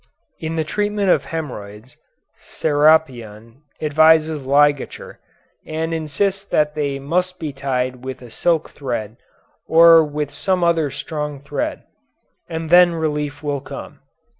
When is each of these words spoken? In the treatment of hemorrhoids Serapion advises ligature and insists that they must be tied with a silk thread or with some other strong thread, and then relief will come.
In 0.39 0.55
the 0.55 0.63
treatment 0.63 1.11
of 1.11 1.25
hemorrhoids 1.25 1.95
Serapion 2.39 3.61
advises 3.79 4.47
ligature 4.47 5.19
and 5.63 5.93
insists 5.93 6.43
that 6.45 6.73
they 6.73 6.97
must 6.97 7.37
be 7.39 7.53
tied 7.53 8.03
with 8.03 8.23
a 8.23 8.31
silk 8.31 8.71
thread 8.71 9.17
or 9.67 10.03
with 10.03 10.31
some 10.31 10.63
other 10.63 10.89
strong 10.89 11.39
thread, 11.39 11.83
and 12.49 12.71
then 12.71 12.95
relief 12.95 13.43
will 13.43 13.61
come. 13.61 13.99